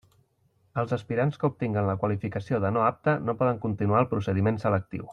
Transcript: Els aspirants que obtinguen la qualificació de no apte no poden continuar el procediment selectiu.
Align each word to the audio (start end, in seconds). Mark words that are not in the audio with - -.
Els 0.83 0.95
aspirants 0.97 1.37
que 1.43 1.49
obtinguen 1.51 1.89
la 1.91 1.97
qualificació 2.05 2.63
de 2.65 2.73
no 2.79 2.87
apte 2.89 3.17
no 3.29 3.39
poden 3.43 3.63
continuar 3.67 4.05
el 4.07 4.13
procediment 4.15 4.63
selectiu. 4.69 5.09